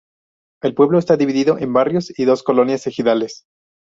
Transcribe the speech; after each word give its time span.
El 0.63 0.73
pueblo 0.73 0.97
está 0.97 1.15
dividido 1.15 1.59
en 1.59 1.73
"barrios" 1.73 2.11
y 2.17 2.25
dos 2.25 2.41
colonias 2.41 2.87
ejidales. 2.87 3.43